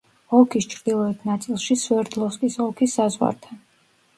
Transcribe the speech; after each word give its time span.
ოლქის 0.37 0.67
ჩრდილოეთ 0.71 1.27
ნაწილში, 1.31 1.77
სვერდლოვსკის 1.83 2.59
ოლქის 2.67 2.97
საზღვართან. 3.01 3.63